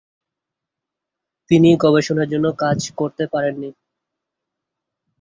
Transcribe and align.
তিনি 1.51 1.69
গবেষণার 1.77 2.27
কাজ 2.59 2.79
করতে 2.97 3.23
পারেন 3.27 3.55
নি। 3.59 3.69